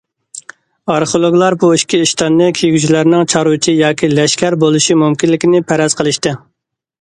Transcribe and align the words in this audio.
ئارخېئولوگلار 0.93 1.55
بۇ 1.63 1.69
ئىككى 1.75 1.99
ئىشتاننى 2.05 2.47
كىيگۈچىلەرنىڭ 2.61 3.27
چارۋىچى 3.35 3.77
ياكى 3.81 4.11
لەشكەر 4.15 4.59
بولۇشى 4.65 4.99
مۇمكىنلىكىنى 5.03 5.63
پەرەز 5.71 5.99
قىلىشتى. 6.03 6.35